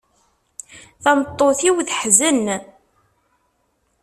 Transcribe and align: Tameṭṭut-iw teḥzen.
Tameṭṭut-iw 1.03 1.77
teḥzen. 1.87 2.45